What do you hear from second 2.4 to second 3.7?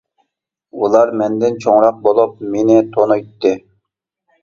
مېنى تونۇيتتى.